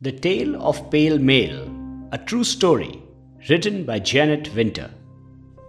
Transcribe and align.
The 0.00 0.10
Tale 0.10 0.60
of 0.60 0.90
Pale 0.90 1.20
Male, 1.20 1.70
a 2.10 2.18
true 2.18 2.42
story, 2.42 3.00
written 3.48 3.84
by 3.84 4.00
Jeanette 4.00 4.52
Winter. 4.52 4.90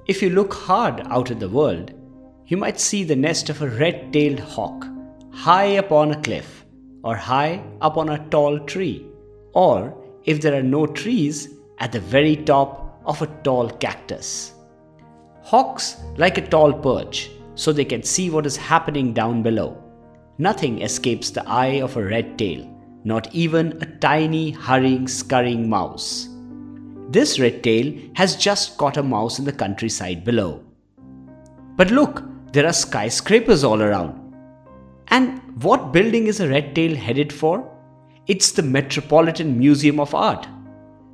If 0.08 0.20
you 0.20 0.32
look 0.32 0.51
hard 0.51 1.01
out 1.05 1.29
at 1.29 1.40
the 1.40 1.48
world, 1.48 1.94
you 2.47 2.57
might 2.57 2.79
see 2.79 3.03
the 3.03 3.15
nest 3.15 3.51
of 3.51 3.61
a 3.61 3.69
red 3.69 4.11
tailed 4.11 4.39
hawk 4.39 4.88
high 5.31 5.77
upon 5.77 6.11
a 6.11 6.21
cliff, 6.23 6.65
or 7.03 7.15
high 7.15 7.63
up 7.81 7.97
on 7.97 8.09
a 8.09 8.27
tall 8.29 8.57
tree, 8.61 9.05
or 9.53 9.96
if 10.24 10.42
there 10.42 10.55
are 10.55 10.63
no 10.63 10.87
trees, 10.87 11.49
at 11.78 11.92
the 11.92 11.99
very 11.99 12.35
top 12.35 12.99
of 13.05 13.21
a 13.21 13.28
tall 13.44 13.69
cactus. 13.69 14.53
Hawks 15.44 15.97
like 16.17 16.39
a 16.39 16.48
tall 16.48 16.73
perch, 16.73 17.30
so 17.53 17.71
they 17.71 17.85
can 17.85 18.02
see 18.02 18.31
what 18.31 18.48
is 18.48 18.57
happening 18.57 19.13
down 19.13 19.44
below. 19.44 19.77
Nothing 20.39 20.81
escapes 20.81 21.30
the 21.30 21.48
eye 21.48 21.80
of 21.80 21.95
a 21.95 22.03
red 22.03 22.39
tail, 22.39 22.74
not 23.05 23.34
even 23.34 23.77
a 23.81 23.85
tiny, 23.99 24.52
hurrying, 24.52 25.08
scurrying 25.08 25.70
mouse. 25.70 26.27
This 27.09 27.40
red 27.40 27.64
tail 27.64 27.94
has 28.16 28.36
just 28.36 28.78
caught 28.78 28.98
a 28.98 29.04
mouse 29.04 29.38
in 29.38 29.45
the 29.45 29.54
countryside 29.54 30.26
below. 30.26 30.64
But 31.76 31.91
look, 31.91 32.23
there 32.52 32.66
are 32.66 32.73
skyscrapers 32.73 33.64
all 33.64 33.81
around. 33.81 34.34
And 35.09 35.40
what 35.62 35.94
building 35.94 36.26
is 36.26 36.40
a 36.40 36.50
red 36.50 36.73
tail 36.73 36.95
headed 36.95 37.31
for? 37.31 37.72
It's 38.26 38.52
the 38.52 38.64
Metropolitan 38.64 39.59
Museum 39.59 40.00
of 40.00 40.16
Art. 40.16 40.48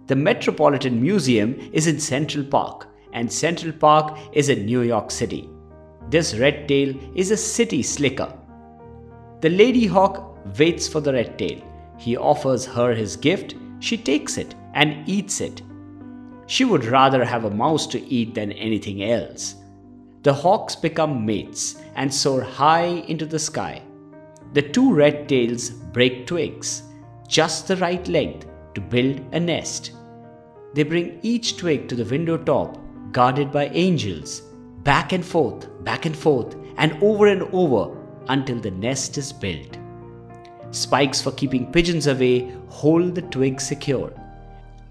The 0.08 0.16
Metropolitan 0.16 1.02
Museum 1.02 1.56
is 1.74 1.88
in 1.88 2.00
Central 2.00 2.46
Park, 2.46 2.88
and 3.12 3.30
Central 3.32 3.74
Park 3.74 4.18
is 4.32 4.48
in 4.48 4.66
New 4.66 4.82
York 4.82 5.12
City. 5.12 5.50
This 6.10 6.36
red 6.36 6.70
tail 6.70 6.96
is 7.16 7.32
a 7.32 7.38
city 7.38 7.84
slicker. 7.84 8.34
The 9.42 9.50
lady 9.50 9.88
hawk 9.88 10.38
waits 10.58 10.88
for 10.88 11.02
the 11.02 11.12
red 11.12 11.38
tail. 11.38 11.62
He 12.02 12.18
offers 12.18 12.66
her 12.66 12.96
his 12.96 13.16
gift, 13.16 13.54
she 13.80 13.96
takes 13.96 14.40
it 14.40 14.56
and 14.74 15.08
eats 15.08 15.40
it. 15.40 15.62
She 16.48 16.66
would 16.66 16.86
rather 16.86 17.24
have 17.24 17.46
a 17.46 17.52
mouse 17.52 17.86
to 17.88 18.04
eat 18.04 18.34
than 18.34 18.54
anything 18.54 19.04
else. 19.04 19.54
The 20.24 20.34
hawks 20.34 20.76
become 20.76 21.28
mates 21.28 21.76
and 21.96 22.12
soar 22.12 22.42
high 22.42 23.04
into 23.08 23.28
the 23.28 23.38
sky. 23.38 23.84
The 24.54 24.64
two 24.64 24.92
red 24.92 25.30
tails 25.30 25.70
break 25.70 26.26
twigs, 26.26 26.82
just 27.28 27.68
the 27.68 27.78
right 27.78 28.08
length 28.08 28.48
to 28.74 28.82
build 28.82 29.22
a 29.32 29.40
nest. 29.40 29.92
They 30.74 30.82
bring 30.82 31.20
each 31.22 31.58
twig 31.58 31.88
to 31.90 31.96
the 31.96 32.06
window 32.06 32.38
top, 32.38 32.80
guarded 33.12 33.52
by 33.52 33.68
angels, 33.68 34.42
back 34.82 35.14
and 35.14 35.24
forth, 35.24 35.70
back 35.84 36.08
and 36.08 36.18
forth, 36.18 36.56
and 36.78 36.98
over 37.04 37.28
and 37.28 37.44
over 37.54 37.96
until 38.28 38.60
the 38.60 38.72
nest 38.72 39.20
is 39.20 39.32
built. 39.32 39.78
Spikes 40.72 41.22
for 41.22 41.32
keeping 41.32 41.72
pigeons 41.72 42.08
away 42.08 42.52
hold 42.70 43.16
the 43.16 43.22
twig 43.24 43.62
secure. 43.62 44.12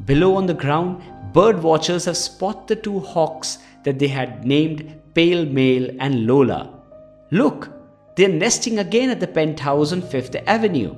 Below 0.05 0.37
on 0.37 0.47
the 0.47 0.55
ground, 0.55 1.03
bird 1.33 1.62
watchers 1.62 2.05
have 2.05 2.17
spotted 2.17 2.69
the 2.69 2.77
two 2.77 3.00
hawks 3.00 3.59
that 3.84 3.98
they 3.98 4.09
had 4.09 4.45
named 4.47 5.00
Pale 5.14 5.47
Male 5.47 5.91
and 5.98 6.27
Lola. 6.27 6.83
Look, 7.31 7.70
they're 8.17 8.28
nesting 8.28 8.78
again 8.78 9.11
at 9.11 9.20
the 9.20 9.27
penthouse 9.27 9.92
on 9.92 10.03
Fifth 10.03 10.37
Avenue. 10.47 10.95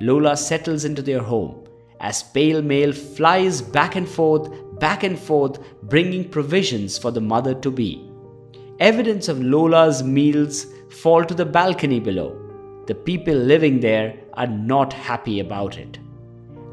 Lola 0.00 0.36
settles 0.36 0.84
into 0.84 1.02
their 1.02 1.22
home 1.22 1.64
as 2.00 2.22
Pale 2.22 2.62
Male 2.62 2.92
flies 2.92 3.60
back 3.60 3.94
and 3.94 4.08
forth, 4.08 4.50
back 4.78 5.02
and 5.02 5.18
forth, 5.18 5.58
bringing 5.82 6.28
provisions 6.28 6.96
for 6.96 7.10
the 7.10 7.20
mother 7.20 7.54
to 7.54 7.70
be. 7.70 8.10
Evidence 8.80 9.28
of 9.28 9.42
Lola's 9.42 10.02
meals 10.02 10.66
fall 11.02 11.24
to 11.24 11.34
the 11.34 11.44
balcony 11.44 12.00
below. 12.00 12.49
The 12.86 12.94
people 12.94 13.34
living 13.34 13.80
there 13.80 14.16
are 14.34 14.46
not 14.46 14.92
happy 14.92 15.40
about 15.40 15.78
it. 15.78 15.98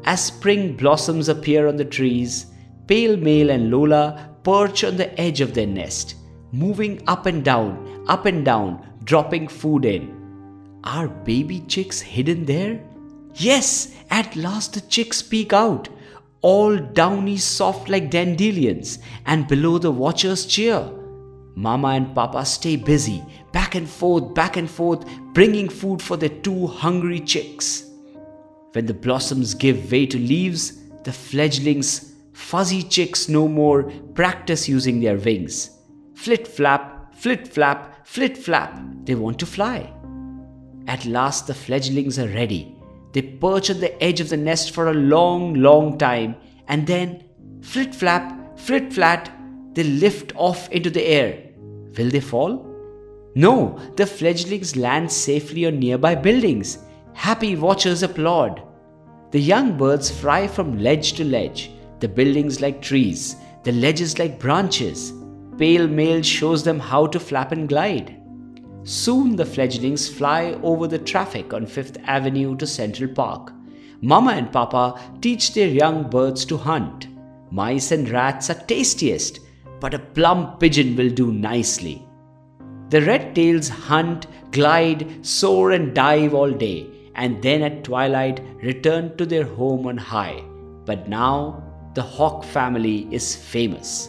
As 0.04 0.24
spring 0.24 0.76
blossoms 0.76 1.28
appear 1.28 1.68
on 1.68 1.76
the 1.76 1.84
trees, 1.84 2.46
Pale 2.86 3.18
Male 3.18 3.50
and 3.50 3.70
Lola 3.70 4.30
perch 4.42 4.84
on 4.84 4.96
the 4.96 5.20
edge 5.20 5.40
of 5.40 5.54
their 5.54 5.66
nest, 5.66 6.14
moving 6.52 7.02
up 7.06 7.26
and 7.26 7.44
down, 7.44 8.04
up 8.08 8.24
and 8.24 8.44
down, 8.44 8.86
dropping 9.04 9.46
food 9.48 9.84
in. 9.84 10.80
Are 10.84 11.08
baby 11.08 11.60
chicks 11.68 12.00
hidden 12.00 12.46
there? 12.46 12.80
Yes, 13.34 13.94
at 14.10 14.34
last 14.36 14.74
the 14.74 14.80
chicks 14.80 15.20
peek 15.20 15.52
out, 15.52 15.88
all 16.40 16.76
downy 16.76 17.36
soft 17.36 17.88
like 17.88 18.10
dandelions, 18.10 18.98
and 19.26 19.46
below 19.46 19.78
the 19.78 19.90
watchers 19.90 20.46
cheer. 20.46 20.90
Mama 21.54 21.88
and 21.88 22.14
Papa 22.14 22.44
stay 22.46 22.76
busy, 22.76 23.22
back 23.52 23.74
and 23.74 23.88
forth, 23.88 24.32
back 24.32 24.56
and 24.56 24.70
forth, 24.70 25.04
bringing 25.38 25.68
food 25.68 26.02
for 26.02 26.16
their 26.16 26.36
two 26.42 26.66
hungry 26.66 27.20
chicks. 27.20 27.84
When 28.72 28.86
the 28.86 28.92
blossoms 28.92 29.54
give 29.54 29.92
way 29.92 30.04
to 30.04 30.18
leaves, 30.18 30.82
the 31.04 31.12
fledglings, 31.12 32.14
fuzzy 32.32 32.82
chicks 32.82 33.28
no 33.28 33.46
more, 33.46 33.84
practice 34.14 34.68
using 34.68 34.98
their 34.98 35.16
wings. 35.16 35.70
Flit 36.16 36.48
flap, 36.48 37.14
flit 37.14 37.46
flap, 37.46 38.04
flit 38.04 38.36
flap, 38.36 38.80
they 39.04 39.14
want 39.14 39.38
to 39.38 39.46
fly. 39.46 39.88
At 40.88 41.04
last 41.04 41.46
the 41.46 41.54
fledglings 41.54 42.18
are 42.18 42.34
ready. 42.34 42.74
They 43.12 43.22
perch 43.22 43.70
on 43.70 43.78
the 43.78 44.02
edge 44.02 44.20
of 44.20 44.30
the 44.30 44.36
nest 44.36 44.72
for 44.72 44.88
a 44.88 44.94
long, 44.94 45.54
long 45.54 45.98
time, 45.98 46.34
and 46.66 46.84
then 46.84 47.22
flit 47.62 47.94
flap, 47.94 48.58
flit 48.58 48.92
flat, 48.92 49.30
they 49.74 49.84
lift 49.84 50.32
off 50.34 50.68
into 50.72 50.90
the 50.90 51.06
air 51.06 51.44
Will 51.96 52.10
they 52.10 52.18
fall? 52.18 52.67
No, 53.38 53.78
the 53.94 54.04
fledglings 54.04 54.74
land 54.74 55.12
safely 55.12 55.64
on 55.66 55.78
nearby 55.78 56.16
buildings. 56.16 56.78
Happy 57.12 57.54
watchers 57.54 58.02
applaud. 58.02 58.60
The 59.30 59.38
young 59.38 59.78
birds 59.78 60.10
fly 60.10 60.48
from 60.48 60.80
ledge 60.80 61.12
to 61.12 61.24
ledge, 61.24 61.70
the 62.00 62.08
buildings 62.08 62.60
like 62.60 62.82
trees, 62.82 63.36
the 63.62 63.70
ledges 63.70 64.18
like 64.18 64.40
branches. 64.40 65.12
Pale 65.56 65.86
male 65.86 66.20
shows 66.20 66.64
them 66.64 66.80
how 66.80 67.06
to 67.06 67.20
flap 67.20 67.52
and 67.52 67.68
glide. 67.68 68.20
Soon 68.82 69.36
the 69.36 69.46
fledglings 69.46 70.08
fly 70.08 70.58
over 70.64 70.88
the 70.88 70.98
traffic 70.98 71.54
on 71.54 71.64
Fifth 71.64 71.96
Avenue 72.06 72.56
to 72.56 72.66
Central 72.66 73.14
Park. 73.14 73.52
Mama 74.00 74.32
and 74.32 74.50
Papa 74.50 75.00
teach 75.20 75.54
their 75.54 75.68
young 75.68 76.10
birds 76.10 76.44
to 76.46 76.56
hunt. 76.56 77.06
Mice 77.52 77.92
and 77.92 78.08
rats 78.08 78.50
are 78.50 78.60
tastiest 78.66 79.38
but 79.78 79.94
a 79.94 80.00
plump 80.00 80.58
pigeon 80.58 80.96
will 80.96 81.10
do 81.10 81.32
nicely. 81.32 82.07
The 82.90 83.02
red 83.02 83.34
tails 83.34 83.68
hunt, 83.68 84.26
glide, 84.50 85.24
soar, 85.26 85.72
and 85.72 85.94
dive 85.94 86.32
all 86.34 86.50
day, 86.50 86.86
and 87.14 87.42
then 87.42 87.62
at 87.62 87.84
twilight 87.84 88.40
return 88.62 89.16
to 89.18 89.26
their 89.26 89.44
home 89.44 89.86
on 89.86 89.98
high. 89.98 90.42
But 90.86 91.08
now 91.08 91.62
the 91.94 92.02
hawk 92.02 92.44
family 92.44 93.06
is 93.10 93.36
famous. 93.36 94.08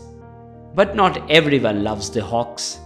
But 0.75 0.95
not 0.95 1.29
everyone 1.29 1.83
loves 1.83 2.09
the 2.09 2.23
hawks. 2.23 2.79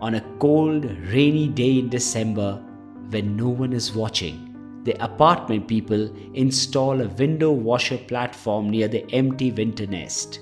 On 0.00 0.14
a 0.14 0.24
cold, 0.38 0.84
rainy 1.10 1.48
day 1.48 1.78
in 1.80 1.88
December, 1.88 2.62
when 3.10 3.36
no 3.36 3.48
one 3.48 3.72
is 3.72 3.94
watching, 3.94 4.82
the 4.84 5.02
apartment 5.02 5.66
people 5.66 6.08
install 6.34 7.00
a 7.00 7.08
window 7.08 7.50
washer 7.50 7.98
platform 7.98 8.70
near 8.70 8.86
the 8.86 9.10
empty 9.12 9.50
winter 9.50 9.86
nest. 9.86 10.38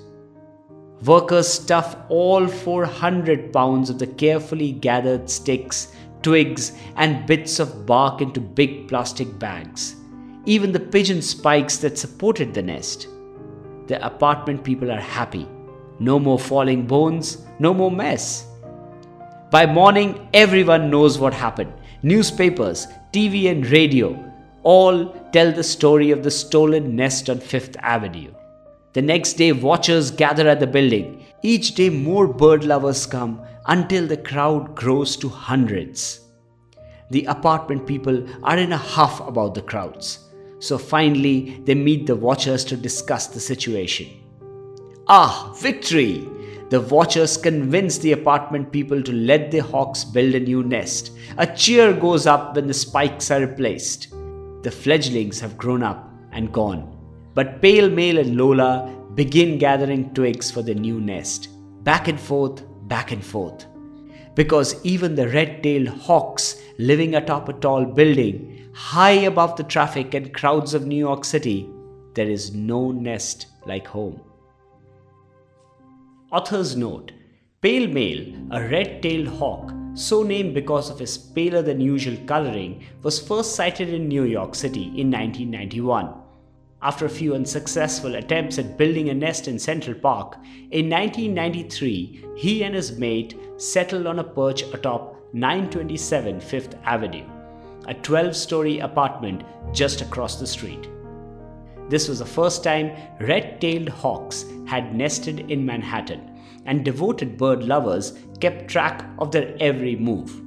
Workers 1.03 1.47
stuff 1.47 1.97
all 2.09 2.47
400 2.47 3.51
pounds 3.51 3.89
of 3.89 3.99
the 3.99 4.07
carefully 4.07 4.71
gathered 4.71 5.29
sticks, 5.29 5.93
twigs, 6.21 6.71
and 6.95 7.27
bits 7.27 7.59
of 7.59 7.85
bark 7.85 8.21
into 8.21 8.39
big 8.39 8.87
plastic 8.87 9.37
bags, 9.37 9.95
even 10.45 10.71
the 10.71 10.79
pigeon 10.79 11.21
spikes 11.21 11.77
that 11.77 11.97
supported 11.97 12.53
the 12.53 12.61
nest. 12.61 13.07
The 13.87 14.03
apartment 14.03 14.63
people 14.63 14.91
are 14.91 14.99
happy. 14.99 15.47
No 15.99 16.17
more 16.17 16.39
falling 16.39 16.87
bones, 16.87 17.45
no 17.59 17.73
more 17.73 17.91
mess. 17.91 18.47
By 19.51 19.65
morning, 19.65 20.27
everyone 20.33 20.89
knows 20.89 21.19
what 21.19 21.33
happened. 21.33 21.73
Newspapers, 22.03 22.87
TV, 23.11 23.51
and 23.51 23.67
radio 23.67 24.33
all 24.63 25.09
tell 25.31 25.51
the 25.51 25.63
story 25.63 26.09
of 26.11 26.23
the 26.23 26.31
stolen 26.31 26.95
nest 26.95 27.29
on 27.29 27.39
Fifth 27.39 27.75
Avenue. 27.79 28.33
The 28.95 29.01
next 29.01 29.33
day, 29.33 29.51
watchers 29.51 30.09
gather 30.09 30.47
at 30.47 30.61
the 30.61 30.67
building. 30.67 31.25
Each 31.43 31.75
day, 31.75 31.89
more 31.89 32.27
bird 32.27 32.63
lovers 32.63 33.05
come 33.05 33.41
until 33.65 34.07
the 34.07 34.15
crowd 34.15 34.73
grows 34.73 35.17
to 35.17 35.27
hundreds. 35.27 36.21
The 37.09 37.25
apartment 37.25 37.85
people 37.85 38.25
are 38.41 38.57
in 38.57 38.71
a 38.71 38.77
huff 38.77 39.19
about 39.27 39.53
the 39.53 39.63
crowds. 39.63 40.19
So 40.59 40.77
finally, 40.77 41.61
they 41.65 41.75
meet 41.75 42.07
the 42.07 42.15
watchers 42.15 42.63
to 42.65 42.77
discuss 42.77 43.27
the 43.27 43.41
situation. 43.41 44.07
Ah, 45.09 45.53
victory! 45.59 46.25
The 46.69 46.79
watchers 46.79 47.35
convince 47.35 47.97
the 47.97 48.13
apartment 48.13 48.71
people 48.71 49.03
to 49.03 49.11
let 49.11 49.51
the 49.51 49.59
hawks 49.59 50.05
build 50.05 50.35
a 50.35 50.39
new 50.39 50.63
nest. 50.63 51.11
A 51.37 51.45
cheer 51.45 51.91
goes 51.91 52.25
up 52.25 52.55
when 52.55 52.67
the 52.67 52.73
spikes 52.73 53.29
are 53.29 53.41
replaced. 53.41 54.11
The 54.63 54.71
fledglings 54.71 55.41
have 55.41 55.57
grown 55.57 55.83
up 55.83 56.09
and 56.31 56.53
gone. 56.53 56.94
But 57.35 57.61
Pale 57.61 57.89
Male 57.89 58.17
and 58.19 58.37
Lola 58.37 58.91
begin 59.13 59.57
gathering 59.57 60.13
twigs 60.13 60.49
for 60.49 60.61
their 60.61 60.73
new 60.73 61.01
nest, 61.01 61.49
back 61.83 62.07
and 62.07 62.19
forth, 62.19 62.63
back 62.87 63.11
and 63.11 63.23
forth. 63.23 63.65
Because 64.35 64.83
even 64.85 65.15
the 65.15 65.27
red 65.29 65.61
tailed 65.61 65.89
hawks 65.89 66.61
living 66.77 67.15
atop 67.15 67.49
a 67.49 67.53
tall 67.53 67.85
building 67.85 68.69
high 68.73 69.19
above 69.31 69.55
the 69.57 69.63
traffic 69.63 70.13
and 70.13 70.33
crowds 70.33 70.73
of 70.73 70.85
New 70.85 70.97
York 70.97 71.25
City, 71.25 71.69
there 72.13 72.29
is 72.29 72.53
no 72.53 72.91
nest 72.91 73.47
like 73.65 73.87
home. 73.87 74.19
Author's 76.31 76.75
note 76.75 77.11
Pale 77.61 77.87
male, 77.87 78.33
a 78.51 78.61
red 78.61 79.01
tailed 79.01 79.27
hawk, 79.27 79.73
so 79.93 80.23
named 80.23 80.53
because 80.53 80.89
of 80.89 80.99
his 80.99 81.17
paler 81.17 81.61
than 81.61 81.81
usual 81.81 82.17
coloring, 82.25 82.83
was 83.01 83.19
first 83.19 83.55
sighted 83.55 83.89
in 83.89 84.07
New 84.07 84.23
York 84.23 84.55
City 84.55 84.83
in 84.83 85.11
1991. 85.11 86.24
After 86.85 87.07
a 87.07 87.09
few 87.09 87.33
unsuccessful 87.33 88.13
attempts 88.13 88.59
at 88.59 88.77
building 88.77 89.09
a 89.09 89.13
nest 89.15 89.47
in 89.47 89.57
Central 89.57 89.97
Park, 89.97 90.35
in 90.69 90.87
1993 90.87 92.25
he 92.37 92.63
and 92.63 92.75
his 92.75 92.99
mate 92.99 93.35
settled 93.57 94.05
on 94.05 94.19
a 94.19 94.23
perch 94.23 94.61
atop 94.61 95.15
927 95.33 96.39
Fifth 96.39 96.75
Avenue, 96.83 97.25
a 97.87 97.95
12 97.95 98.35
story 98.35 98.77
apartment 98.81 99.41
just 99.73 100.01
across 100.01 100.39
the 100.39 100.45
street. 100.45 100.87
This 101.89 102.07
was 102.07 102.19
the 102.19 102.25
first 102.37 102.63
time 102.63 102.91
red 103.19 103.59
tailed 103.59 103.89
hawks 103.89 104.45
had 104.67 104.93
nested 104.93 105.49
in 105.49 105.65
Manhattan 105.65 106.39
and 106.67 106.85
devoted 106.85 107.35
bird 107.35 107.63
lovers 107.63 108.13
kept 108.39 108.67
track 108.67 109.03
of 109.17 109.31
their 109.31 109.57
every 109.59 109.95
move. 109.95 110.39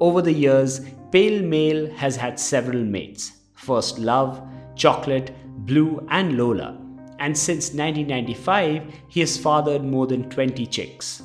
Over 0.00 0.20
the 0.20 0.32
years, 0.32 0.80
Pale 1.12 1.44
Male 1.44 1.88
has 1.92 2.16
had 2.16 2.40
several 2.40 2.82
mates 2.82 3.34
First 3.54 4.00
Love, 4.00 4.42
Chocolate, 4.74 5.30
Blue, 5.66 6.06
and 6.10 6.38
Lola, 6.38 6.78
and 7.18 7.36
since 7.36 7.72
1995, 7.72 8.82
he 9.08 9.20
has 9.20 9.36
fathered 9.36 9.82
more 9.82 10.06
than 10.06 10.30
20 10.30 10.64
chicks. 10.66 11.22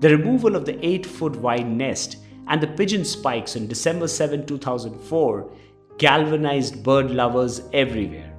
The 0.00 0.16
removal 0.16 0.56
of 0.56 0.66
the 0.66 0.84
8 0.84 1.06
foot 1.06 1.36
wide 1.36 1.66
nest 1.66 2.18
and 2.48 2.60
the 2.60 2.66
pigeon 2.66 3.04
spikes 3.04 3.56
on 3.56 3.66
December 3.68 4.08
7, 4.08 4.46
2004 4.46 5.50
galvanized 5.98 6.82
bird 6.82 7.10
lovers 7.10 7.62
everywhere, 7.72 8.34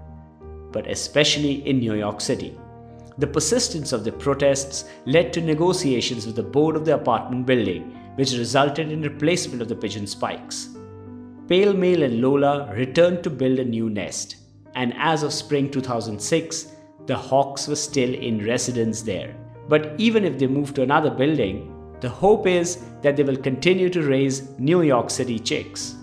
but 0.72 0.88
especially 0.88 1.68
in 1.68 1.80
New 1.80 1.96
York 1.96 2.20
City. 2.20 2.58
The 3.18 3.28
persistence 3.28 3.94
of 3.94 4.04
the 4.04 4.12
protests 4.12 4.86
led 5.06 5.32
to 5.34 5.42
negotiations 5.42 6.26
with 6.26 6.36
the 6.36 6.44
board 6.44 6.76
of 6.76 6.84
the 6.84 6.96
apartment 6.96 7.46
building, 7.46 7.98
which 8.16 8.34
resulted 8.34 8.92
in 8.92 9.02
replacement 9.02 9.62
of 9.62 9.70
the 9.70 9.76
pigeon 9.76 10.06
spikes. 10.06 10.70
Pale 11.48 11.74
Male 11.74 12.04
and 12.04 12.22
Lola 12.22 12.74
returned 12.74 13.24
to 13.24 13.30
build 13.30 13.60
a 13.60 13.66
new 13.66 13.90
nest, 13.90 14.38
and 14.76 14.94
as 14.98 15.24
of 15.24 15.34
spring 15.34 15.70
2006, 15.70 16.68
the 17.06 17.16
hawks 17.16 17.68
were 17.68 17.76
still 17.76 18.14
in 18.14 18.46
residence 18.46 19.02
there. 19.02 19.36
But 19.68 19.94
even 19.98 20.24
if 20.24 20.38
they 20.38 20.48
move 20.48 20.74
to 20.76 20.82
another 20.82 21.10
building, 21.10 21.70
the 22.00 22.10
hope 22.10 22.48
is 22.48 22.84
that 23.02 23.16
they 23.16 23.24
will 23.24 23.38
continue 23.38 23.90
to 23.90 24.02
raise 24.04 24.50
New 24.60 24.82
York 24.82 25.10
City 25.10 25.40
chicks. 25.40 25.96